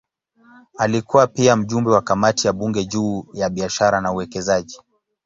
[0.77, 4.79] Alikuwa pia mjumbe wa kamati ya bunge juu ya biashara na uwekezaji.